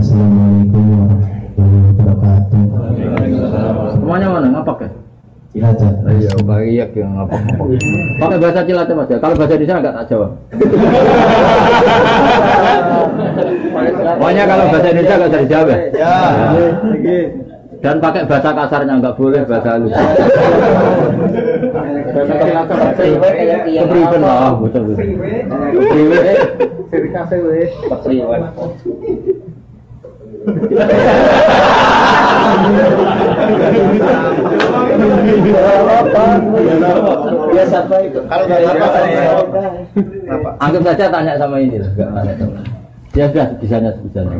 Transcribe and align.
Assalamualaikum 0.00 0.80
warahmatullahi 0.96 1.92
wabarakatuh. 1.92 2.64
Semuanya 4.00 4.32
mana? 4.32 4.48
Ngapak 4.48 4.80
ya? 4.80 4.88
Cilacap. 5.52 5.92
Iya, 6.08 6.32
bagi 6.40 6.80
ya 6.80 6.88
yang 6.96 7.20
ngapak 7.20 7.36
ngapak. 7.44 7.66
Pakai 8.16 8.38
bahasa 8.40 8.64
Cilacap 8.64 8.96
mas 8.96 9.12
ya. 9.12 9.20
Kalau 9.20 9.36
bahasa 9.36 9.60
Indonesia 9.60 9.76
nggak 9.76 9.92
tak 10.00 10.08
jawab. 10.08 10.40
Pokoknya 14.16 14.44
kalau 14.48 14.64
bahasa 14.72 14.88
Indonesia 14.88 15.20
nggak 15.20 15.28
bisa 15.28 15.44
dijawab 15.44 15.68
ya. 15.68 15.76
Dan 17.84 18.00
pakai 18.00 18.24
bahasa 18.24 18.56
kasarnya 18.56 18.94
nggak 19.04 19.16
boleh 19.20 19.44
bahasa 19.44 19.68
halus. 19.76 19.92
Kasar 22.08 22.40
kepriben 23.68 24.20
lah, 24.24 24.56
betul 24.64 24.96
betul. 24.96 25.12
Kepriben. 25.76 26.40
Biasa 37.50 37.76
apa 37.84 37.96
itu? 38.08 38.20
Kalau 38.24 38.44
nggak 38.48 38.60
apa-apa, 38.72 39.00
Anggap 40.64 40.82
saja 40.88 41.04
tanya 41.12 41.36
sama 41.36 41.56
ini 41.60 41.76
lah, 41.76 41.90
nggak 41.92 42.08
tanya 42.16 42.32
sama. 42.40 42.60
Ya 43.10 43.26
sudah, 43.26 43.48
bisanya 43.58 43.90
bisanya. 44.00 44.36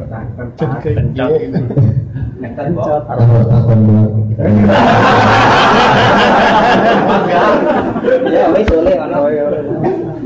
Tahun 2.41 2.73
tahun 3.51 3.79
dua. 3.85 4.03
Ya, 8.30 8.47
wis. 8.55 8.69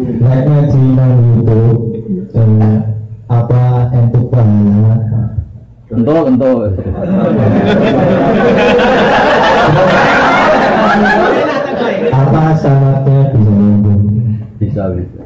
Naiknya 0.04 0.60
Cina 0.68 1.06
itu 1.16 1.58
apa 3.24 3.62
entuk 3.96 4.28
banyak 4.28 5.00
Tentu, 5.94 6.14
tentu. 6.26 6.50
apa 12.14 12.40
syaratnya 12.58 13.20
bisa 13.30 13.52
nyambung 13.54 14.02
Bisa, 14.58 14.82
bisa. 14.90 15.22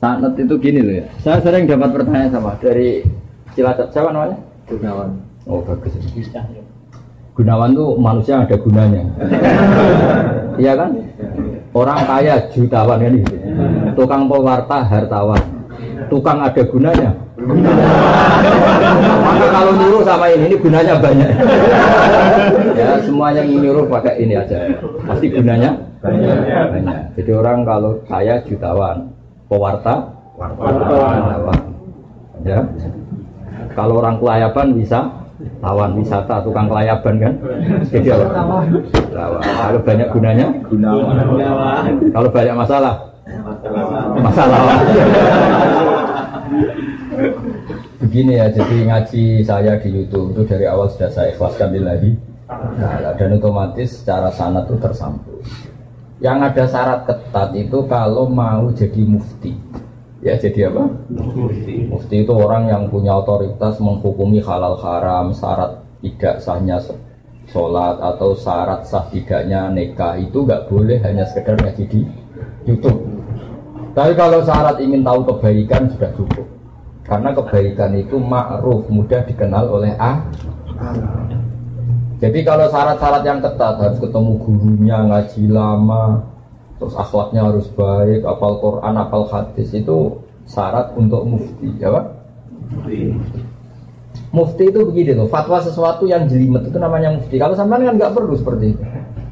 Sanat 0.00 0.32
itu 0.40 0.54
gini 0.56 0.80
loh 0.80 0.94
ya. 1.00 1.06
Saya 1.20 1.40
sering 1.44 1.68
dapat 1.68 1.92
pertanyaan 1.92 2.32
sama 2.32 2.56
dari 2.60 3.04
Cilacap. 3.52 3.92
Siapa 3.92 4.12
namanya? 4.12 4.36
Gunawan. 4.68 5.08
Oh 5.48 5.60
bagus. 5.64 5.92
Gunawan 7.36 7.76
tuh 7.76 7.96
manusia 8.00 8.40
ada 8.40 8.56
gunanya. 8.56 9.04
Iya 10.56 10.72
kan? 10.72 10.90
Orang 11.76 12.00
kaya 12.08 12.40
jutawan 12.56 13.04
kan 13.04 13.12
gitu. 13.12 13.36
Tukang 13.92 14.24
pewarta 14.24 14.80
hartawan. 14.80 15.44
Tukang 16.08 16.40
ada 16.40 16.62
gunanya. 16.64 17.12
Maka 19.26 19.46
kalau 19.52 19.72
nyuruh 19.76 20.00
sama 20.08 20.24
ini, 20.32 20.48
ini 20.48 20.56
gunanya 20.56 20.96
banyak. 20.96 21.28
ya 22.80 22.96
semuanya 23.04 23.44
nyuruh 23.44 23.84
pakai 23.92 24.24
ini 24.24 24.40
aja. 24.40 24.56
Pasti 25.04 25.28
gunanya 25.28 25.76
banyak. 26.00 27.12
Jadi 27.20 27.30
orang 27.36 27.68
kalau 27.68 28.00
kaya 28.08 28.40
jutawan, 28.48 29.12
pewarta 29.52 30.16
wartawan. 30.40 31.60
Ya. 32.40 32.64
Kalau 33.76 34.00
orang 34.00 34.16
kelayaban 34.16 34.72
bisa 34.72 35.04
tawan 35.60 35.92
wisata, 36.00 36.40
tukang 36.40 36.72
kelayaban 36.72 37.20
kan. 37.20 37.36
Jadi 37.92 38.16
apa? 38.16 38.32
Tawan. 39.12 39.44
Kalau 39.44 39.80
banyak 39.84 40.08
gunanya, 40.08 40.46
kalau 42.16 42.28
banyak 42.32 42.56
masalah, 42.56 42.94
masalah. 44.24 44.60
Begini 48.06 48.38
ya, 48.38 48.46
jadi 48.46 48.86
ngaji 48.86 49.42
saya 49.42 49.82
di 49.82 49.90
YouTube 49.90 50.30
itu 50.30 50.42
dari 50.46 50.62
awal 50.70 50.86
sudah 50.86 51.10
saya 51.10 51.34
ikhlaskan 51.34 51.74
lillahi 51.74 52.14
ta'ala. 52.46 53.18
dan 53.18 53.34
otomatis 53.34 53.98
secara 53.98 54.30
sanat 54.30 54.70
itu 54.70 54.78
tersambung. 54.78 55.42
Yang 56.22 56.38
ada 56.46 56.64
syarat 56.70 57.00
ketat 57.10 57.50
itu 57.58 57.78
kalau 57.90 58.30
mau 58.30 58.70
jadi 58.70 59.02
mufti. 59.02 59.58
Ya 60.22 60.38
jadi 60.38 60.70
apa? 60.70 60.86
Mufti. 61.10 61.90
Mufti 61.90 62.16
itu 62.22 62.30
orang 62.30 62.70
yang 62.70 62.86
punya 62.86 63.18
otoritas 63.18 63.82
menghukumi 63.82 64.38
halal 64.38 64.78
haram, 64.78 65.34
syarat 65.34 65.82
tidak 65.98 66.38
sahnya 66.38 66.78
sholat 67.50 67.98
atau 67.98 68.38
syarat 68.38 68.86
sah 68.86 69.10
tidaknya 69.10 69.66
nikah 69.74 70.14
itu 70.14 70.46
nggak 70.46 70.70
boleh 70.70 71.02
hanya 71.02 71.26
sekedar 71.26 71.58
ngaji 71.58 71.84
di 71.90 72.06
YouTube. 72.70 73.02
Tapi 73.98 74.14
kalau 74.14 74.46
syarat 74.46 74.78
ingin 74.78 75.02
tahu 75.02 75.26
kebaikan 75.26 75.90
sudah 75.90 76.14
cukup. 76.14 76.55
Karena 77.06 77.30
kebaikan 77.30 77.94
itu 77.94 78.18
ma'ruf, 78.18 78.90
mudah 78.90 79.22
dikenal 79.22 79.70
oleh 79.70 79.94
A. 79.94 80.26
Jadi 82.18 82.42
kalau 82.42 82.66
syarat-syarat 82.66 83.22
yang 83.22 83.38
ketat 83.38 83.78
harus 83.78 83.98
ketemu 84.02 84.32
gurunya, 84.42 84.98
ngaji 85.06 85.42
lama, 85.52 86.26
terus 86.82 86.98
akhlaknya 86.98 87.46
harus 87.46 87.70
baik, 87.70 88.26
apal 88.26 88.58
Quran, 88.58 88.94
apal 88.98 89.22
hadis 89.30 89.70
itu 89.70 90.18
syarat 90.50 90.96
untuk 90.98 91.22
mufti, 91.28 91.70
ya 91.78 91.94
Pak? 91.94 92.04
Mufti 94.34 94.64
itu 94.66 94.80
begini 94.82 95.12
loh, 95.14 95.30
fatwa 95.30 95.62
sesuatu 95.62 96.10
yang 96.10 96.26
jelimet 96.26 96.66
itu 96.66 96.78
namanya 96.80 97.14
mufti. 97.14 97.38
Kalau 97.38 97.54
sampean 97.54 97.86
kan 97.86 97.94
nggak 97.94 98.14
perlu 98.16 98.34
seperti 98.34 98.74
itu. 98.74 98.82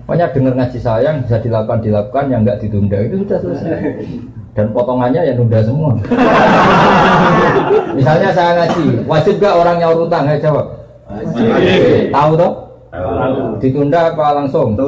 Pokoknya 0.05 0.29
dengar 0.37 0.53
ngaji 0.53 0.79
saya 0.85 1.09
yang 1.09 1.25
bisa 1.25 1.41
dilakukan 1.41 1.81
dilakukan, 1.81 2.25
yang 2.29 2.45
nggak 2.45 2.61
ditunda 2.61 3.09
itu 3.09 3.25
sudah 3.25 3.41
selesai. 3.41 4.05
Dan 4.53 4.69
potongannya 4.71 5.25
ya 5.25 5.33
nunda 5.33 5.65
semua. 5.65 5.97
Misalnya 7.99 8.29
saya 8.37 8.53
ngaji, 8.63 9.09
wajib 9.09 9.41
gak 9.41 9.57
orang 9.57 9.81
nyaur 9.81 10.05
utang? 10.05 10.29
Ayo 10.29 10.39
jawab. 10.45 10.67
Tahu 12.13 12.33
toh? 12.37 12.53
Ditunda 13.59 14.13
apa 14.13 14.45
langsung? 14.45 14.77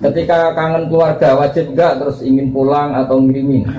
Ketika 0.00 0.54
kangen 0.54 0.86
keluarga 0.86 1.34
wajib 1.34 1.74
enggak 1.74 1.98
terus 1.98 2.22
ingin 2.22 2.54
pulang 2.54 2.94
atau 2.94 3.18
ngirimin. 3.18 3.66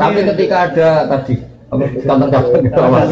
Tapi 0.00 0.20
ketika 0.28 0.68
ada 0.68 1.08
tadi 1.08 1.40
kantor 1.68 2.28
cabang 2.32 2.64
awas. 2.72 3.08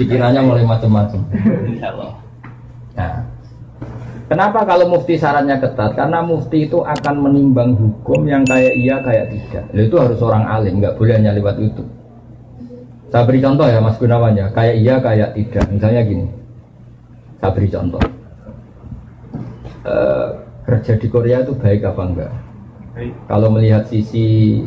Pikirannya 0.00 0.40
mulai 0.40 0.64
macam-macam. 0.64 1.20
Nah, 2.96 3.28
Kenapa 4.28 4.60
kalau 4.68 4.92
mufti 4.92 5.16
syaratnya 5.16 5.56
ketat? 5.56 5.96
Karena 5.96 6.20
mufti 6.20 6.68
itu 6.68 6.84
akan 6.84 7.16
menimbang 7.16 7.72
hukum 7.72 8.28
yang 8.28 8.44
kayak 8.44 8.76
iya 8.76 9.00
kayak 9.00 9.32
tidak. 9.32 9.64
Itu 9.72 9.96
harus 9.96 10.20
orang 10.20 10.44
alim, 10.44 10.84
nggak 10.84 11.00
boleh 11.00 11.16
hanya 11.16 11.32
lewat 11.32 11.56
YouTube. 11.56 11.88
Saya 13.08 13.24
beri 13.24 13.40
contoh 13.40 13.64
ya 13.64 13.80
Mas 13.80 13.96
Gunawan 13.96 14.36
ya, 14.36 14.52
kayak 14.52 14.76
iya 14.84 14.94
kayak 15.00 15.32
tidak. 15.32 15.64
Misalnya 15.72 16.02
gini, 16.04 16.26
saya 17.40 17.50
beri 17.56 17.68
contoh. 17.72 18.02
Eh, 19.88 20.28
kerja 20.68 20.92
di 21.00 21.08
Korea 21.08 21.40
itu 21.40 21.56
baik 21.56 21.80
apa 21.88 22.02
enggak? 22.04 22.32
Kalau 23.32 23.48
melihat 23.48 23.88
sisi 23.88 24.60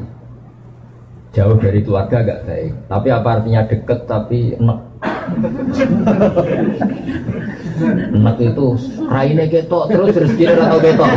jauh 1.31 1.55
dari 1.55 1.79
keluarga 1.79 2.19
agak 2.19 2.43
baik. 2.43 2.75
Tapi 2.91 3.07
apa 3.07 3.39
artinya 3.39 3.63
deket 3.63 4.03
tapi 4.03 4.51
enek? 4.59 4.79
enek 8.13 8.37
itu 8.37 8.77
raine 9.09 9.49
ketok 9.49 9.89
terus 9.89 10.13
rezeki 10.13 10.53
atau 10.53 10.77
ketok. 10.83 11.07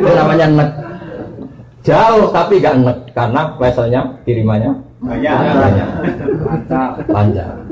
itu 0.00 0.10
namanya 0.16 0.48
enek. 0.48 0.70
Jauh 1.82 2.30
tapi 2.32 2.62
gak 2.62 2.78
enek 2.80 2.96
karena 3.12 3.52
levelnya 3.60 4.00
kirimannya 4.24 4.72
banyak. 5.04 5.36
Panjang. 7.04 7.68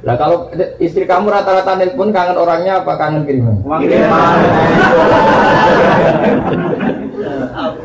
Nah 0.00 0.16
kalau 0.16 0.48
istri 0.80 1.04
kamu 1.04 1.28
rata-rata 1.28 1.76
nelpon 1.76 2.08
kangen 2.08 2.40
orangnya 2.40 2.80
apa 2.80 2.96
kangen 2.96 3.28
kiriman? 3.28 3.60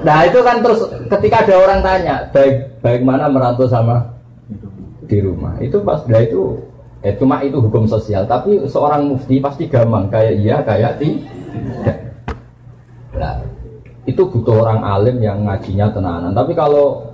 Nah 0.06 0.18
itu 0.26 0.40
kan 0.42 0.62
terus 0.62 0.80
ketika 1.18 1.46
ada 1.46 1.56
orang 1.60 1.80
tanya 1.84 2.16
baik 2.32 2.56
baik 2.82 3.02
mana 3.02 3.30
merantau 3.30 3.68
sama 3.70 4.16
di 5.06 5.18
rumah? 5.22 5.58
Itu 5.62 5.82
pas 5.86 6.04
dah 6.06 6.22
itu 6.22 6.60
eh 7.06 7.14
cuma 7.22 7.46
itu 7.46 7.62
hukum 7.62 7.86
sosial 7.86 8.26
tapi 8.26 8.66
seorang 8.66 9.06
mufti 9.06 9.38
pasti 9.38 9.70
gampang 9.70 10.10
kayak 10.10 10.34
iya 10.42 10.58
kayak 10.66 10.98
tidak. 10.98 11.98
Nah 13.14 13.46
itu 14.06 14.22
butuh 14.22 14.66
orang 14.66 14.82
alim 14.86 15.18
yang 15.22 15.46
ngajinya 15.46 15.90
tenanan. 15.94 16.32
Tapi 16.34 16.54
kalau 16.54 17.14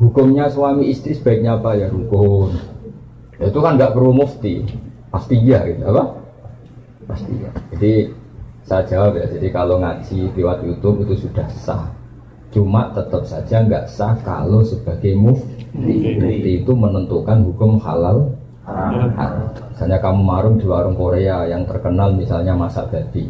hukumnya 0.00 0.48
suami 0.48 0.88
istri 0.88 1.12
sebaiknya 1.12 1.60
apa? 1.60 1.76
Ya 1.76 1.92
rukun. 1.92 2.56
Itu 3.40 3.58
kan 3.60 3.76
nggak 3.76 3.92
perlu 3.92 4.12
mufti. 4.12 4.64
Pasti 5.12 5.36
iya 5.36 5.64
gitu 5.68 5.84
apa? 5.84 6.04
Pasti 7.08 7.30
iya. 7.36 7.50
Jadi 7.76 7.92
saya 8.70 8.86
jawab 8.86 9.18
ya. 9.18 9.26
Jadi 9.26 9.50
kalau 9.50 9.82
ngaji 9.82 10.30
lewat 10.38 10.62
YouTube 10.62 11.02
itu 11.02 11.26
sudah 11.26 11.50
sah. 11.50 11.90
Cuma 12.54 12.94
tetap 12.94 13.26
saja 13.26 13.66
nggak 13.66 13.90
sah 13.90 14.14
kalau 14.22 14.62
sebagai 14.62 15.18
mufti 15.18 15.66
mufti 15.74 16.62
itu 16.62 16.70
menentukan 16.70 17.42
hukum 17.50 17.82
halal. 17.82 18.38
Haram. 18.62 19.50
Misalnya 19.74 19.98
kamu 19.98 20.20
marung 20.22 20.54
di 20.62 20.66
warung 20.70 20.94
Korea 20.94 21.50
yang 21.50 21.66
terkenal 21.66 22.14
misalnya 22.14 22.54
masak 22.54 22.94
babi. 22.94 23.26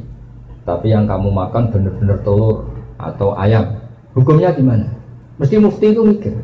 Tapi 0.68 0.92
yang 0.92 1.08
kamu 1.08 1.32
makan 1.32 1.72
bener-bener 1.72 2.20
telur 2.20 2.68
atau 3.00 3.32
ayam, 3.32 3.64
hukumnya 4.12 4.52
gimana? 4.52 4.92
Mesti 5.40 5.56
mufti 5.56 5.96
itu 5.96 6.04
mikir. 6.04 6.36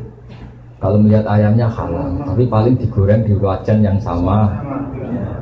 Kalau 0.81 0.97
melihat 0.97 1.29
ayamnya 1.29 1.69
halal, 1.69 2.25
tapi 2.25 2.49
paling 2.49 2.81
digoreng 2.81 3.21
di 3.21 3.37
wajan 3.37 3.85
yang 3.85 4.01
sama, 4.01 4.49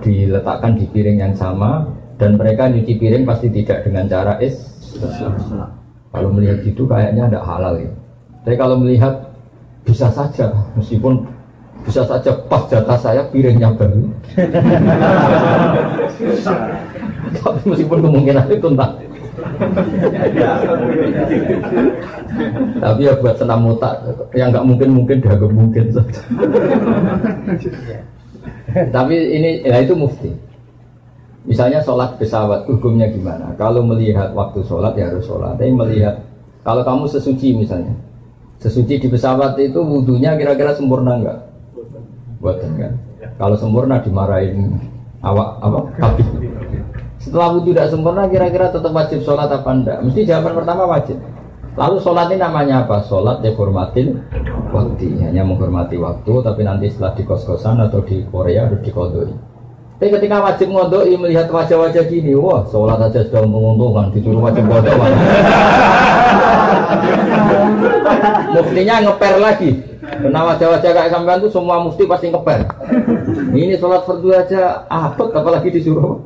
diletakkan 0.04 0.76
di 0.76 0.92
piring 0.92 1.24
yang 1.24 1.36
sama, 1.36 1.95
dan 2.16 2.40
mereka 2.40 2.72
nyuci 2.72 2.96
piring 2.96 3.24
pasti 3.28 3.52
tidak 3.52 3.84
dengan 3.84 4.08
cara 4.08 4.40
is. 4.40 4.56
Kalau 6.16 6.32
melihat 6.32 6.64
itu 6.64 6.88
kayaknya 6.88 7.28
tidak 7.28 7.44
halal 7.44 7.76
ya. 7.76 7.92
Tapi 8.48 8.56
kalau 8.56 8.80
melihat 8.80 9.36
bisa 9.84 10.08
saja, 10.14 10.48
meskipun 10.80 11.28
bisa 11.84 12.02
saja 12.08 12.32
pas 12.48 12.64
jatah 12.72 12.98
saya 12.98 13.22
piringnya 13.30 13.76
baru. 13.76 14.08
Tapi 17.36 17.60
meskipun 17.68 18.00
kemungkinan 18.00 18.48
itu 18.48 18.68
entah. 18.72 18.92
Tapi 22.80 23.02
ya 23.04 23.14
buat 23.20 23.36
senam 23.36 23.68
otak 23.76 24.00
yang 24.32 24.56
nggak 24.56 24.66
mungkin 24.66 24.90
mungkin 24.96 25.18
dah 25.20 25.36
mungkin. 25.52 25.86
Tapi 28.96 29.16
ini 29.16 29.50
ya 29.68 29.84
itu 29.84 29.94
mufti. 29.94 30.32
Misalnya 31.46 31.78
sholat 31.86 32.18
pesawat 32.18 32.66
hukumnya 32.66 33.06
gimana? 33.14 33.54
Kalau 33.54 33.86
melihat 33.86 34.34
waktu 34.34 34.66
sholat 34.66 34.98
ya 34.98 35.14
harus 35.14 35.30
sholat. 35.30 35.62
Tapi 35.62 35.70
melihat 35.70 36.26
kalau 36.66 36.82
kamu 36.82 37.06
sesuci 37.06 37.54
misalnya, 37.54 37.94
sesuci 38.58 38.98
di 38.98 39.08
pesawat 39.08 39.54
itu 39.62 39.78
wudhunya 39.78 40.34
kira-kira 40.42 40.74
sempurna 40.74 41.22
enggak? 41.22 41.38
Buatan 42.42 42.72
kan? 42.82 42.94
Kalau 43.38 43.56
sempurna 43.62 44.02
dimarahin 44.02 44.74
awak 45.22 45.62
apa? 45.62 45.80
Habis. 46.02 46.28
Setelah 47.22 47.54
wudhu 47.54 47.78
tidak 47.78 47.94
sempurna 47.94 48.26
kira-kira 48.26 48.74
tetap 48.74 48.90
wajib 48.90 49.22
sholat 49.22 49.46
apa 49.46 49.70
enggak? 49.70 49.98
Mesti 50.02 50.26
jawaban 50.26 50.66
pertama 50.66 50.84
wajib. 50.90 51.22
Lalu 51.78 51.96
sholat 52.02 52.34
ini 52.34 52.42
namanya 52.42 52.90
apa? 52.90 53.06
Sholat 53.06 53.46
dihormatin 53.46 54.18
waktu, 54.74 55.22
hanya 55.22 55.46
menghormati 55.46 56.02
waktu, 56.02 56.34
tapi 56.42 56.66
nanti 56.66 56.90
setelah 56.90 57.14
di 57.14 57.24
kos-kosan 57.28 57.84
atau 57.86 58.02
di 58.02 58.26
Korea 58.34 58.66
harus 58.66 58.82
dikodoi. 58.82 59.55
Tapi 59.96 60.12
ketika 60.12 60.44
wajib 60.44 60.76
ngodoi 60.76 61.16
melihat 61.16 61.48
wajah-wajah 61.48 62.04
gini, 62.12 62.36
wah 62.36 62.68
sholat 62.68 63.00
aja 63.00 63.24
sudah 63.32 63.48
menguntungkan, 63.48 64.12
disuruh 64.12 64.44
wajib 64.44 64.68
ngodoi. 64.68 64.92
Muftinya 68.56 68.96
ngeper 69.08 69.36
lagi. 69.40 69.72
Karena 70.06 70.42
wajah-wajah 70.52 70.92
kayak 70.92 71.12
sampean 71.16 71.40
itu 71.40 71.50
semua 71.50 71.80
mufti 71.80 72.04
pasti 72.04 72.28
ngeper. 72.28 72.68
Ini 73.56 73.80
sholat 73.80 74.04
fardu 74.04 74.30
aja 74.36 74.84
abot 74.92 75.32
apalagi 75.32 75.72
disuruh 75.72 76.20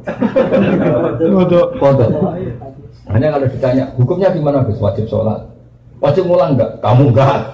kodok. 1.78 2.10
Hanya 3.10 3.28
kalau 3.34 3.48
ditanya 3.50 3.86
hukumnya 3.98 4.34
gimana 4.34 4.66
Gus 4.66 4.82
wajib 4.82 5.06
sholat? 5.10 5.46
Wajib 6.02 6.26
ngulang 6.26 6.58
enggak? 6.58 6.80
Kamu 6.82 7.12
enggak. 7.12 7.54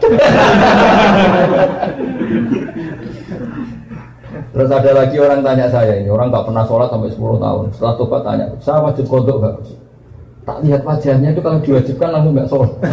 Terus 4.55 4.71
ada 4.71 4.91
lagi 4.95 5.19
orang 5.19 5.43
tanya 5.43 5.67
saya 5.67 5.99
ini 5.99 6.07
orang 6.07 6.31
nggak 6.31 6.47
pernah 6.47 6.63
sholat 6.63 6.87
sampai 6.87 7.11
10 7.11 7.43
tahun. 7.43 7.75
Setelah 7.75 7.93
tobat 7.99 8.23
tanya, 8.23 8.47
saya 8.63 8.79
wajib 8.79 9.03
kodok 9.11 9.43
enggak? 9.43 9.59
Gus? 9.59 9.75
Tak 10.47 10.63
lihat 10.63 10.81
wajahnya 10.87 11.35
itu 11.35 11.43
kalau 11.43 11.59
diwajibkan 11.59 12.09
langsung 12.15 12.33
nggak 12.39 12.47
sholat. 12.47 12.71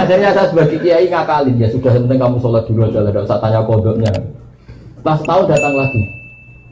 Akhirnya 0.00 0.32
saya 0.32 0.48
sebagai 0.48 0.80
kiai 0.80 1.12
ngakalin 1.12 1.60
ya 1.60 1.68
sudah 1.68 1.92
penting 1.92 2.16
kamu 2.16 2.40
sholat 2.40 2.64
dulu 2.64 2.88
aja, 2.88 3.04
tidak 3.04 3.28
usah 3.28 3.36
tanya 3.36 3.60
kodoknya. 3.68 4.08
Setelah 4.96 5.16
setahun 5.20 5.44
datang 5.52 5.74
lagi, 5.76 6.02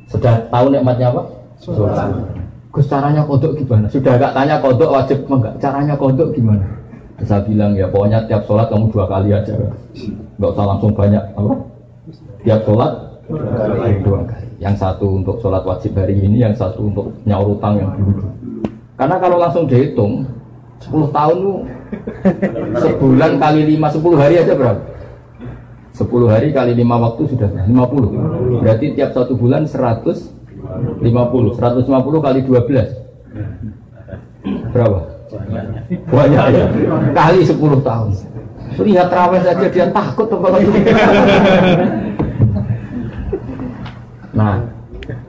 sudah 0.08 0.34
tahu 0.48 0.66
nikmatnya 0.72 1.12
apa? 1.12 1.22
Sholat. 1.60 2.08
Gus 2.72 2.88
caranya 2.88 3.22
kodok 3.28 3.52
gimana? 3.52 3.84
Sudah 3.92 4.16
gak 4.16 4.32
tanya 4.32 4.56
kodok 4.64 4.90
wajib 4.96 5.28
enggak? 5.28 5.60
Caranya 5.60 5.92
kodok 5.92 6.32
gimana? 6.32 6.64
Saya 7.20 7.44
bilang 7.44 7.76
ya 7.76 7.84
pokoknya 7.92 8.24
tiap 8.32 8.48
sholat 8.48 8.72
kamu 8.72 8.88
dua 8.88 9.04
kali 9.12 9.28
aja, 9.28 9.52
nggak 10.40 10.50
usah 10.56 10.64
langsung 10.64 10.96
banyak 10.96 11.20
apa? 11.36 11.73
Tiap 12.44 12.60
sholat 12.68 12.92
dua 14.04 14.20
kali. 14.28 14.48
Yang 14.60 14.84
satu 14.84 15.16
untuk 15.16 15.40
sholat 15.40 15.64
wajib 15.64 15.96
hari 15.96 16.20
ini, 16.20 16.44
yang 16.44 16.52
satu 16.52 16.92
untuk 16.92 17.08
nyaur 17.24 17.56
utang 17.56 17.80
yang 17.80 17.88
dulu. 17.96 18.28
Karena 18.94 19.18
kalau 19.18 19.40
langsung 19.40 19.66
dihitung 19.66 20.28
10 20.84 21.08
tahun 21.10 21.36
lu 21.40 21.64
sebulan 22.78 23.40
kali 23.40 23.60
5 23.74 23.96
10 23.98 24.20
hari 24.20 24.38
aja 24.44 24.52
berapa? 24.54 24.82
10 25.94 26.26
hari 26.28 26.50
kali 26.52 26.74
5 26.78 26.84
waktu 26.84 27.22
sudah 27.32 27.48
50. 27.64 28.60
Berarti 28.62 28.92
tiap 28.94 29.10
satu 29.16 29.32
bulan 29.34 29.64
150. 29.64 31.00
150 31.00 32.20
kali 32.22 32.40
12. 32.44 32.60
Berapa? 34.70 35.00
Banyak 36.12 36.44
ya. 36.52 36.68
Kali 37.16 37.40
10 37.42 37.80
tahun. 37.82 38.10
Lihat 38.74 39.06
terawih 39.06 39.38
saja 39.42 39.66
dia 39.70 39.86
takut 39.90 40.26
apalagi. 40.28 40.66
Nah, 44.34 44.66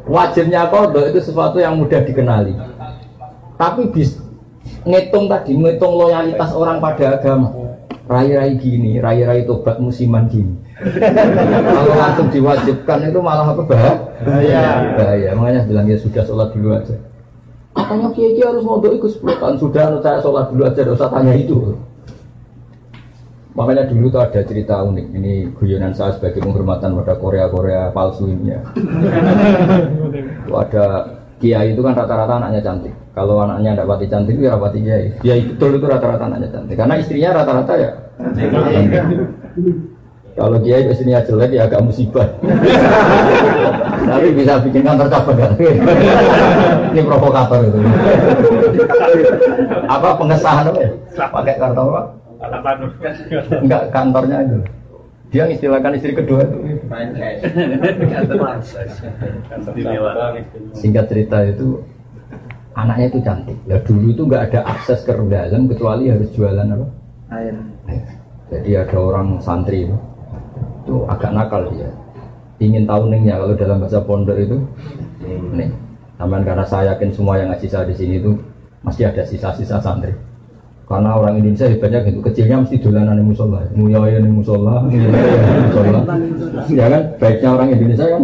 wajibnya 0.09 0.67
kodok 0.73 1.13
itu 1.13 1.19
sesuatu 1.21 1.61
yang 1.61 1.77
mudah 1.77 2.01
dikenali. 2.01 2.57
Tapi 3.55 3.87
bis 3.93 4.17
ngitung 4.83 5.29
tadi, 5.29 5.53
ngitung 5.55 5.93
loyalitas 5.95 6.51
orang 6.57 6.81
pada 6.81 7.21
agama. 7.21 7.53
Rai-rai 8.05 8.53
gini, 8.61 9.01
rai-rai 9.01 9.45
tobat 9.49 9.81
musiman 9.81 10.29
gini. 10.29 10.53
Kalau 11.65 11.95
langsung 11.95 12.27
diwajibkan 12.29 13.09
itu 13.09 13.19
malah 13.23 13.49
apa 13.49 13.63
bahaya? 13.65 13.95
Bahaya. 14.93 15.29
Makanya 15.33 15.61
bilang 15.65 15.89
ya 15.89 15.97
sudah 15.97 16.21
sholat 16.21 16.53
dulu 16.53 16.75
aja. 16.75 16.93
Katanya 17.75 18.07
kiai 18.13 18.39
harus 18.39 18.63
modok 18.63 18.93
ikut 18.93 19.11
10 19.19 19.41
tahun 19.41 19.55
sudah, 19.59 19.83
saya 19.99 20.19
sholat 20.21 20.47
dulu 20.53 20.63
aja, 20.63 20.79
tidak 20.79 20.95
usah 20.95 21.09
tanya 21.11 21.33
itu. 21.35 21.75
Makanya 23.55 23.87
dulu 23.87 24.11
tuh 24.11 24.19
ada 24.19 24.43
cerita 24.43 24.83
unik. 24.83 25.15
Ini 25.15 25.33
guyonan 25.55 25.95
saya 25.95 26.11
sebagai 26.11 26.43
penghormatan 26.43 26.91
pada 26.99 27.15
Korea-Korea 27.15 27.95
palsu 27.95 28.27
ini 28.27 28.51
ya. 28.51 28.59
Tuh 30.45 30.55
ada 30.59 30.85
kiai 31.39 31.71
itu 31.71 31.79
kan 31.79 31.95
rata-rata 31.95 32.35
anaknya 32.35 32.59
cantik. 32.59 32.91
Kalau 33.15 33.39
anaknya 33.47 33.79
tidak 33.79 33.87
pati 33.87 34.05
cantik, 34.11 34.35
ya 34.43 34.59
rapati 34.59 34.79
kiai. 34.83 35.07
Kiai 35.23 35.41
betul 35.47 35.79
itu 35.79 35.87
rata-rata 35.87 36.23
anaknya 36.27 36.51
cantik. 36.51 36.75
Karena 36.75 36.95
istrinya 36.99 37.29
rata-rata 37.31 37.73
ya. 37.79 37.91
Kalau 40.35 40.57
kiai 40.59 40.91
istrinya 40.91 41.23
jelek 41.23 41.55
ya 41.55 41.63
agak 41.63 41.79
musibah. 41.79 42.27
Tapi 44.11 44.35
bisa 44.35 44.59
bikin 44.67 44.83
kantor 44.83 45.07
cabang 45.07 45.37
kan? 45.39 45.51
Ini 46.91 47.01
provokator 47.07 47.59
itu. 47.63 47.79
apa 49.87 50.07
pengesahan 50.19 50.67
apa 50.69 50.79
ya? 50.83 50.91
Pakai 51.31 51.55
kartu 51.55 51.81
apa? 51.87 52.24
Enggak 53.63 53.83
kantornya 53.91 54.37
itu. 54.43 54.59
Dia 55.33 55.49
mengistilahkan 55.49 55.91
istri 55.97 56.13
kedua 56.15 56.39
itu. 56.45 56.57
Singkat 60.77 61.05
cerita 61.11 61.37
itu 61.43 61.81
anaknya 62.77 63.05
itu 63.09 63.19
cantik. 63.25 63.57
Ya 63.65 63.77
dulu 63.81 64.07
itu 64.13 64.21
nggak 64.27 64.43
ada 64.51 64.59
akses 64.69 65.03
ke 65.03 65.11
dalam 65.11 65.67
kecuali 65.67 66.11
harus 66.11 66.29
jualan 66.35 66.67
apa? 66.71 66.87
Air. 67.35 67.55
Jadi 68.45 68.69
ada 68.77 68.97
orang 69.01 69.41
santri 69.41 69.89
itu, 69.89 69.97
itu 70.85 70.95
agak 71.09 71.33
nakal 71.33 71.65
dia. 71.73 71.89
Ingin 72.61 72.85
tahu 72.85 73.09
ningnya 73.09 73.41
kalau 73.41 73.57
dalam 73.57 73.81
bahasa 73.81 73.99
pondok 74.05 74.37
itu 74.37 74.57
nih. 75.57 75.73
Taman 76.15 76.47
karena 76.47 76.63
saya 76.63 76.95
yakin 76.95 77.11
semua 77.11 77.35
yang 77.35 77.51
ngaji 77.51 77.67
saya 77.67 77.83
di 77.89 77.95
sini 77.97 78.23
itu 78.23 78.31
masih 78.85 79.11
ada 79.11 79.25
sisa-sisa 79.25 79.81
santri. 79.83 80.15
Karena 80.85 81.17
orang 81.17 81.41
Indonesia 81.41 81.65
hebatnya 81.65 82.05
gitu, 82.05 82.21
kecilnya 82.21 82.61
mesti 82.61 82.77
dolanan 82.77 83.17
di 83.17 83.25
musola, 83.25 83.65
nguyaya 83.73 84.21
di 84.21 84.29
musola, 84.29 84.85
musola. 84.85 85.99
Ya 86.77 86.85
kan, 86.93 87.01
baiknya 87.17 87.49
orang 87.57 87.67
Indonesia 87.73 88.05
kan. 88.05 88.23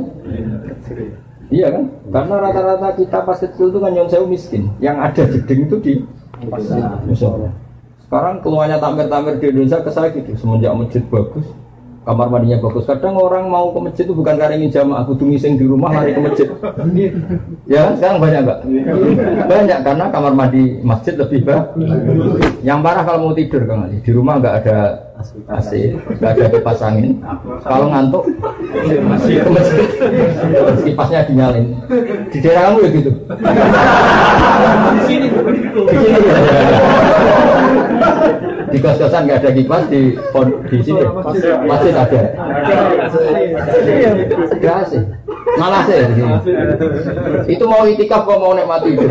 Iya 1.51 1.67
kan, 1.73 1.83
karena 2.13 2.35
rata-rata 2.37 2.89
kita 2.95 3.17
pas 3.25 3.37
kecil 3.41 3.73
itu 3.73 3.79
kan 3.81 3.91
yang 3.97 4.07
saya 4.07 4.23
miskin, 4.29 4.69
yang 4.77 5.01
ada 5.01 5.25
jeding 5.25 5.65
itu 5.65 5.75
di 5.81 5.93
musola. 7.09 7.49
Sekarang 8.05 8.45
keluarnya 8.45 8.77
tampir-tampir 8.77 9.41
di 9.41 9.45
Indonesia 9.49 9.81
ke 9.81 9.89
saya 9.89 10.13
gitu, 10.13 10.31
semenjak 10.37 10.77
masjid 10.77 11.03
bagus, 11.09 11.49
kamar 12.01 12.27
mandinya 12.33 12.57
bagus. 12.57 12.89
Kadang 12.89 13.13
orang 13.13 13.45
mau 13.45 13.69
ke 13.69 13.79
masjid 13.85 14.03
itu 14.09 14.13
bukan 14.17 14.33
karena 14.33 14.57
ingin 14.57 14.73
jamaah, 14.73 15.05
kudu 15.05 15.23
ngising 15.29 15.53
di 15.61 15.65
rumah 15.69 15.93
lari 15.93 16.17
ke 16.17 16.21
masjid. 16.21 16.47
ya 17.69 17.79
kan? 17.85 17.93
sekarang 17.97 18.17
banyak 18.17 18.39
enggak? 18.41 18.59
Banyak 19.45 19.79
karena 19.85 20.05
kamar 20.09 20.33
mandi 20.33 20.63
masjid 20.81 21.13
lebih 21.13 21.45
bagus. 21.45 22.41
Yang 22.65 22.79
parah 22.81 23.03
kalau 23.05 23.19
mau 23.29 23.33
tidur 23.37 23.61
Ali, 23.69 24.01
di 24.01 24.11
rumah 24.11 24.41
enggak 24.41 24.65
ada 24.65 24.77
AC, 25.53 25.71
enggak 26.17 26.31
ada 26.33 26.45
kipas 26.49 26.81
angin. 26.81 27.21
Kalau 27.61 27.87
ngantuk 27.93 28.23
masih 29.05 29.35
ke 29.45 29.49
masjid, 29.53 29.87
kipasnya 30.81 31.29
dinyalin. 31.29 31.65
Di 32.33 32.37
daerah 32.41 32.73
kamu 32.73 32.77
ya 32.81 32.89
gitu. 32.97 33.11
Di 34.89 35.01
sini, 35.05 35.27
di 35.29 35.97
sini 36.01 36.17
ya. 36.17 36.61
Di 38.70 38.70
kos-kosan 38.81 39.29
nggak 39.29 39.39
ada 39.45 39.51
kipas 39.53 39.85
di 39.87 40.17
di 40.67 40.77
sini 40.81 41.01
masjid 41.69 41.93
ada. 41.95 42.21
Gak 44.61 44.81
sih, 44.89 45.01
malah 45.55 45.85
sih. 45.85 46.01
Itu 47.45 47.63
mau 47.69 47.85
itikaf 47.85 48.25
kok 48.25 48.37
mau 48.41 48.57
nikmati 48.57 48.97
hidup. 48.97 49.09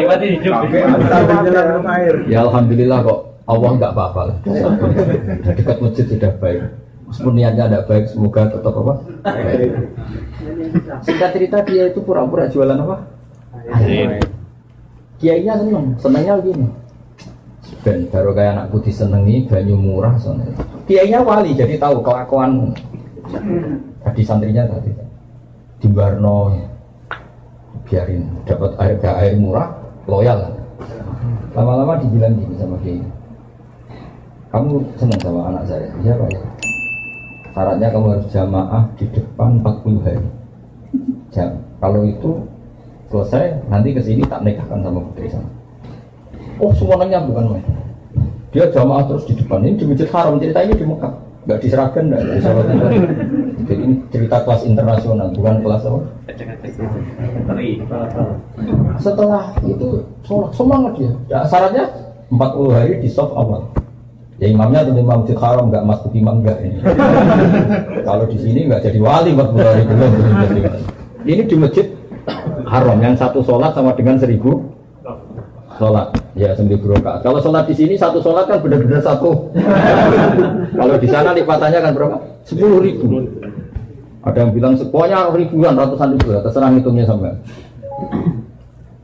Minum 0.00 1.84
air. 1.86 2.14
Ya 2.26 2.42
alhamdulillah 2.48 3.04
kok 3.04 3.20
Allah 3.46 3.70
nggak 3.76 3.92
apa-apa 3.92 4.20
lah. 4.32 4.36
Sudah 4.42 5.52
dekat 5.54 5.76
masjid 5.78 6.04
sudah 6.08 6.32
baik. 6.40 6.60
Meskipun 7.10 7.34
niatnya 7.34 7.66
tidak 7.66 7.90
baik, 7.90 8.06
semoga 8.06 8.46
tetap 8.46 8.70
apa? 8.70 8.94
Baik. 9.26 9.90
Singkat 11.02 11.30
cerita 11.34 11.58
dia 11.66 11.90
itu 11.90 11.98
pura-pura 12.06 12.46
jualan 12.46 12.78
apa? 12.78 13.02
Kiainya 15.18 15.58
seneng, 15.58 15.98
senengnya 15.98 16.38
gini. 16.38 16.70
Ben 17.80 18.04
baru 18.12 18.36
kayak 18.36 18.52
anakku 18.56 18.76
disenengi 18.84 19.48
banyu 19.48 19.76
murah 19.76 20.12
soalnya. 20.20 20.52
Kiainya 20.84 21.24
wali 21.24 21.56
jadi 21.56 21.80
tahu 21.80 22.04
kelakuan 22.04 22.76
tadi 24.04 24.20
santrinya 24.20 24.68
tadi 24.68 24.92
di 25.80 25.88
Barno 25.88 26.52
biarin 27.88 28.28
dapat 28.44 28.76
air 28.76 29.00
air 29.00 29.34
murah 29.40 29.72
loyal. 30.04 30.44
Lama-lama 31.56 31.96
dibilang 31.98 32.36
gini 32.36 32.54
sama 32.60 32.76
Kiai. 32.84 33.00
Kamu 34.50 34.82
senang 34.98 35.20
sama 35.22 35.40
anak 35.48 35.64
saya? 35.70 35.88
Iya 36.02 36.18
Pak 36.18 36.28
ya. 36.30 36.42
Syaratnya 37.50 37.88
kamu 37.90 38.06
harus 38.14 38.26
jamaah 38.30 38.82
di 38.98 39.04
depan 39.10 39.58
40 39.62 40.06
hari. 40.06 40.26
Jam. 41.30 41.50
Kalau 41.78 42.02
itu 42.06 42.30
selesai, 43.10 43.62
nanti 43.70 43.94
ke 43.94 44.02
sini 44.02 44.22
tak 44.26 44.42
nikahkan 44.42 44.82
sama 44.82 45.02
putri 45.02 45.30
sana. 45.30 45.50
Oh 46.60 46.74
semuanya 46.74 47.22
bukan 47.24 47.56
main. 47.56 47.69
Dia 48.50 48.66
jamaah 48.66 49.06
terus 49.06 49.24
di 49.30 49.38
depan 49.38 49.62
ini 49.62 49.78
di 49.78 49.84
masjid 49.86 50.10
haram 50.10 50.34
cerita 50.42 50.58
ini 50.66 50.74
di 50.74 50.82
Mekah, 50.82 51.12
nggak 51.46 51.58
diserahkan 51.62 52.02
nggak 52.10 52.22
di. 52.26 52.38
Jadi 53.62 53.82
ini 53.86 53.94
cerita 54.10 54.42
kelas 54.42 54.62
internasional, 54.66 55.30
bukan 55.30 55.62
kelas 55.62 55.82
apa? 55.86 56.00
Setelah 58.98 59.54
itu 59.62 60.02
sholat 60.26 60.50
semangat 60.50 60.92
dia. 60.98 61.12
Ya, 61.30 61.46
syaratnya 61.46 61.84
40 62.34 62.74
hari 62.74 62.92
di 62.98 63.06
soft 63.06 63.38
awal. 63.38 63.70
Ya 64.42 64.50
imamnya 64.50 64.82
tentu 64.82 65.04
imam 65.04 65.22
masjid 65.22 65.38
haram 65.38 65.70
nggak 65.70 65.84
masuk 65.86 66.10
imam 66.10 66.42
nggak 66.42 66.58
ini. 66.64 66.78
Kalau 68.02 68.24
di 68.26 68.38
sini 68.40 68.66
nggak 68.66 68.82
jadi 68.82 68.98
wali 68.98 69.30
40 69.36 69.62
hari 69.62 69.82
belum. 69.86 70.12
Ini 71.22 71.42
di 71.46 71.56
masjid 71.60 71.86
haram 72.66 72.98
yang 72.98 73.14
satu 73.14 73.46
sholat 73.46 73.78
sama 73.78 73.94
dengan 73.94 74.18
seribu 74.18 74.74
sholat 75.78 76.10
ya 76.40 76.56
sembilan 76.56 76.96
rakaat. 76.96 77.20
Kalau 77.20 77.38
sholat 77.44 77.68
di 77.68 77.74
sini 77.76 77.94
satu 78.00 78.24
sholat 78.24 78.48
kan 78.48 78.64
benar-benar 78.64 79.04
satu. 79.04 79.52
Kalau 80.80 80.96
di 80.96 81.08
sana 81.12 81.36
lipatannya 81.36 81.80
kan 81.84 81.92
berapa? 81.92 82.16
Sepuluh 82.48 82.80
ribu. 82.80 83.28
Ada 84.24 84.48
yang 84.48 84.52
bilang 84.56 84.72
pokoknya 84.76 85.32
ribuan, 85.32 85.76
ratusan 85.76 86.16
ribu, 86.16 86.28
ya, 86.32 86.40
terserah 86.44 86.72
hitungnya 86.72 87.04
sampai. 87.08 87.36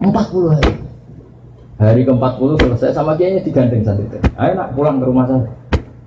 Empat 0.01 0.27
puluh 0.33 0.53
hari. 0.53 0.73
Hari 1.77 2.01
ke 2.09 2.13
empat 2.13 2.33
puluh 2.41 2.57
selesai 2.57 2.97
sama 2.97 3.17
kiainya 3.21 3.45
digandeng 3.45 3.85
santri. 3.85 4.09
Ayo 4.41 4.53
nak 4.57 4.73
pulang 4.73 4.97
ke 4.97 5.05
rumah 5.05 5.29
saya. 5.29 5.45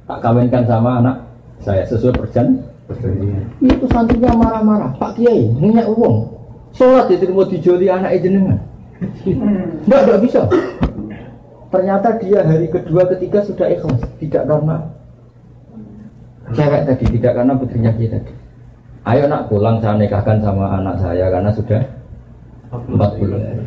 Tak 0.09 0.19
kawinkan 0.25 0.65
sama 0.65 0.97
anak 0.97 1.15
saya 1.61 1.85
sesuai 1.85 2.17
perjan. 2.17 2.65
Itu 3.61 3.85
santrinya 3.93 4.33
marah-marah. 4.33 4.97
Pak 4.97 5.21
Kiai, 5.21 5.53
minyak 5.53 5.85
uang. 5.93 6.33
Sholat 6.73 7.05
diterima 7.09 7.45
dijoli 7.45 7.85
anak 7.85 8.17
jenengan. 8.17 8.57
Enggak, 9.85 9.99
enggak 10.05 10.21
bisa. 10.25 10.41
Ternyata 11.69 12.17
dia 12.17 12.41
hari 12.41 12.65
kedua, 12.65 13.05
ketiga 13.13 13.45
sudah 13.45 13.69
ikhlas. 13.69 14.01
Tidak 14.17 14.43
karena 14.49 14.89
cewek 16.57 16.81
tadi, 16.89 17.05
tidak 17.13 17.31
karena 17.37 17.53
putrinya 17.53 17.91
dia 17.93 18.09
tadi. 18.17 18.33
Ayo 19.05 19.29
nak 19.29 19.53
pulang 19.53 19.77
saya 19.77 20.01
nikahkan 20.01 20.41
sama 20.41 20.81
anak 20.81 20.97
saya 20.97 21.29
karena 21.29 21.53
sudah 21.53 21.81
40 22.73 22.97
hari. 23.37 23.65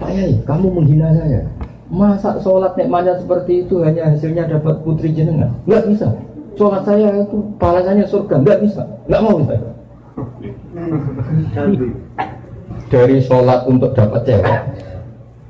Pak 0.00 0.10
Yai, 0.12 0.32
kamu 0.48 0.66
menghina 0.72 1.08
saya. 1.12 1.44
Masa 1.88 2.36
sholat 2.40 2.76
nikmatnya 2.76 3.16
seperti 3.16 3.64
itu 3.64 3.80
hanya 3.80 4.12
hasilnya 4.12 4.44
dapat 4.48 4.80
putri 4.84 5.12
jenengan? 5.12 5.52
Enggak 5.64 5.88
bisa. 5.88 6.08
Sholat 6.56 6.84
saya 6.84 7.08
itu 7.16 7.38
pahalanya 7.56 8.04
surga. 8.04 8.40
Enggak 8.40 8.60
bisa. 8.60 8.82
Enggak 9.08 9.20
mau 9.24 9.36
saya. 9.44 9.70
Dari 12.88 13.16
sholat 13.20 13.60
untuk 13.68 13.92
dapat 13.96 14.20
cewek 14.24 14.56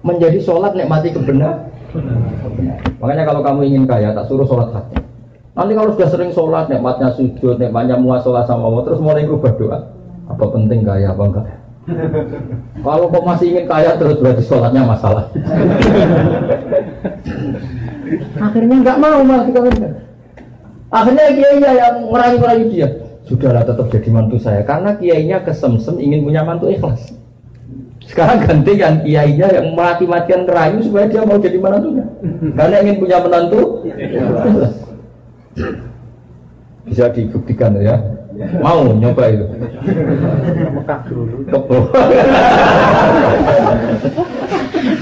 menjadi 0.03 0.39
sholat 0.43 0.75
nikmati 0.75 1.11
kebenar. 1.15 1.71
Makanya 2.99 3.25
kalau 3.27 3.41
kamu 3.43 3.61
ingin 3.71 3.85
kaya, 3.87 4.15
tak 4.15 4.27
suruh 4.27 4.47
sholat 4.47 4.71
hati. 4.75 4.99
Nanti 5.59 5.73
kalau 5.75 5.91
sudah 5.95 6.09
sering 6.11 6.31
sholat, 6.31 6.71
nikmatnya 6.71 7.15
sujud, 7.19 7.59
nikmatnya 7.59 7.99
muas 7.99 8.23
sholat 8.23 8.47
sama 8.47 8.71
Allah, 8.71 8.83
terus 8.87 9.03
mulai 9.03 9.27
berubah 9.27 9.53
doa. 9.59 9.79
Apa 10.29 10.45
penting 10.55 10.85
kaya 10.85 11.11
apa 11.11 11.23
enggak? 11.25 11.47
Kalau 12.85 13.09
kok 13.09 13.25
masih 13.25 13.47
ingin 13.49 13.65
kaya 13.65 13.97
terus 13.97 14.21
berarti 14.21 14.45
sholatnya 14.45 14.85
masalah. 14.85 15.25
Akhirnya 18.45 18.77
nggak 18.85 18.99
mau 19.01 19.25
malah 19.25 19.45
dikawinkan. 19.49 19.93
Akhirnya 20.89 21.33
kiainya 21.33 21.71
yang 21.77 21.97
merayu-rayu 22.09 22.65
dia. 22.73 22.89
Sudahlah 23.29 23.65
tetap 23.65 23.93
jadi 23.93 24.09
mantu 24.09 24.41
saya 24.41 24.65
karena 24.65 24.97
kiainya 24.97 25.45
kesemsem 25.45 26.01
ingin 26.01 26.25
punya 26.25 26.45
mantu 26.45 26.73
ikhlas. 26.73 27.13
Sekarang 28.09 28.41
ganti 28.41 28.73
yang 28.81 29.05
kiainya 29.05 29.49
yang 29.53 29.77
mati-matian 29.77 30.49
ngerayu 30.49 30.81
supaya 30.81 31.07
dia 31.13 31.23
mau 31.29 31.37
jadi 31.37 31.59
menantunya. 31.61 32.05
Karena 32.57 32.77
ingin 32.81 32.97
punya 32.97 33.19
menantu. 33.21 33.85
Bisa 36.89 37.13
dibuktikan 37.13 37.77
ya. 37.77 38.01
Mau 38.65 38.97
nyoba 38.97 39.29
itu. 39.29 39.47
Kebo. 41.53 41.79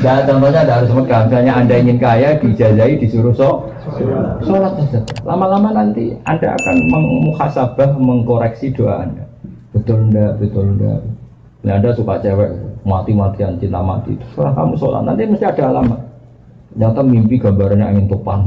Nah, 0.03 0.23
contohnya 0.23 0.61
ada 0.65 0.75
harus 0.83 0.91
Mekah. 0.91 1.21
Misalnya 1.29 1.53
Anda 1.59 1.75
ingin 1.79 1.99
kaya, 2.01 2.39
dijajahi, 2.41 2.95
disuruh 2.97 3.35
so, 3.35 3.71
sholat. 4.43 4.73
Lama-lama 5.23 5.71
nanti 5.75 6.17
Anda 6.25 6.55
akan 6.55 6.77
mengmuhasabah, 6.91 7.91
mengkoreksi 8.01 8.73
doa 8.73 9.05
Anda. 9.05 9.25
Betul 9.75 10.11
enggak, 10.11 10.41
betul 10.41 10.65
enggak. 10.75 11.01
Nah, 11.67 11.73
Anda 11.77 11.91
suka 11.93 12.23
cewek, 12.23 12.51
mati-matian, 12.87 13.59
cinta 13.59 13.83
mati. 13.83 14.15
Setelah 14.31 14.53
kamu 14.55 14.75
sholat, 14.79 15.03
nanti 15.03 15.27
mesti 15.27 15.45
ada 15.45 15.75
alamat. 15.75 16.01
Ternyata 16.71 17.01
mimpi 17.03 17.35
gambarnya 17.41 17.91
angin 17.91 18.07
topan. 18.07 18.47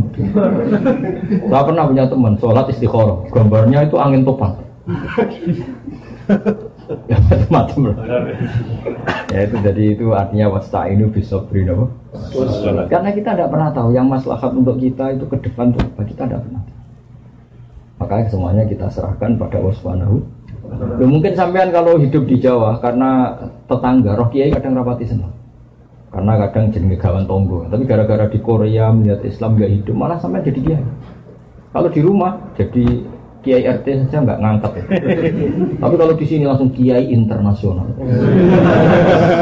Saya 1.52 1.64
pernah 1.66 1.84
punya 1.90 2.06
teman, 2.08 2.34
sholat 2.40 2.66
istiqoroh. 2.72 3.28
Gambarnya 3.36 3.84
itu 3.84 4.00
angin 4.00 4.24
topan. 4.24 4.56
ya 7.10 7.18
macam-macam 7.22 7.94
lah. 7.94 7.98
Ya 9.30 9.46
itu 9.46 9.56
jadi 9.62 9.84
itu 9.94 10.06
artinya 10.14 10.58
wasta 10.58 10.90
ini 10.90 11.06
bisa 11.10 11.38
beri 11.46 11.70
apa? 11.70 11.86
Karena 12.90 13.10
kita 13.14 13.38
tidak 13.38 13.50
pernah 13.54 13.70
tahu 13.70 13.94
yang 13.94 14.10
maslahat 14.10 14.52
untuk 14.54 14.82
kita 14.82 15.14
itu 15.14 15.26
ke 15.30 15.38
depan 15.46 15.74
apa 15.78 16.02
kita 16.06 16.26
tidak 16.26 16.42
pernah. 16.46 16.62
tahu. 16.66 16.78
Makanya 18.00 18.26
semuanya 18.32 18.64
kita 18.66 18.88
serahkan 18.90 19.38
pada 19.38 19.60
Allah 19.60 19.76
Subhanahu. 19.76 20.16
Ya, 20.70 21.06
mungkin 21.08 21.34
sampean 21.34 21.74
kalau 21.74 21.98
hidup 21.98 22.30
di 22.30 22.38
Jawa 22.38 22.78
karena 22.84 23.34
tetangga 23.66 24.14
roh 24.14 24.30
kiai 24.30 24.54
kadang 24.54 24.78
rapati 24.78 25.10
senang. 25.10 25.34
Karena 26.10 26.38
kadang 26.46 26.74
jadi 26.74 26.98
gawan 26.98 27.26
tonggo. 27.30 27.70
Tapi 27.70 27.84
gara-gara 27.86 28.26
di 28.30 28.40
Korea 28.42 28.90
melihat 28.94 29.22
Islam 29.26 29.58
gak 29.58 29.72
hidup 29.72 29.96
malah 29.98 30.18
sampai 30.18 30.46
jadi 30.46 30.60
kiai. 30.62 30.86
Kalau 31.70 31.90
di 31.90 32.02
rumah 32.02 32.54
jadi 32.58 32.86
kiai 33.40 33.64
RT 33.64 33.88
saja 34.06 34.20
nggak 34.26 34.40
ngangkat 34.42 34.72
ya. 34.74 34.84
Tapi 35.86 35.96
kalau 35.96 36.14
di 36.18 36.26
sini 36.28 36.44
langsung 36.44 36.74
kiai 36.74 37.08
internasional. 37.14 37.88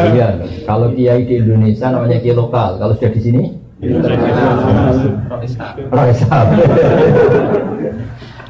Iya, 0.07 0.39
kalau 0.63 0.93
kiai 0.95 1.27
di 1.27 1.39
Indonesia 1.43 1.91
namanya 1.91 2.19
kiai 2.21 2.35
lokal. 2.35 2.79
Kalau 2.79 2.93
sudah 2.95 3.11
di 3.11 3.21
sini. 3.21 3.43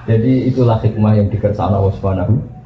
Jadi 0.07 0.47
itulah 0.47 0.79
hikmah 0.79 1.19
yang 1.19 1.27
dikersana 1.27 1.75
Allah 1.83 1.91
Subhanahu 1.99 2.39